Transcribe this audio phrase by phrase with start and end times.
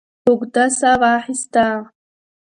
[0.27, 1.65] اوږده ساه واخسته.